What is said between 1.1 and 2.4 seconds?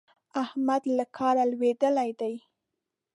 کاره لوېدلی دی.